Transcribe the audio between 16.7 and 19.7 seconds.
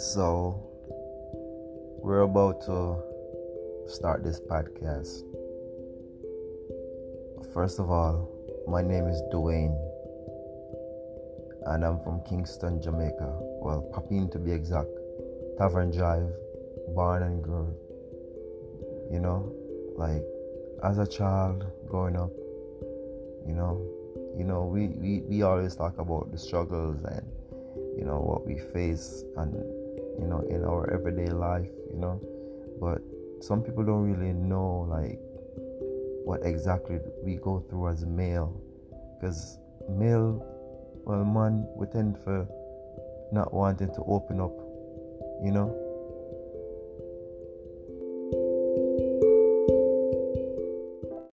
born and grown. You know,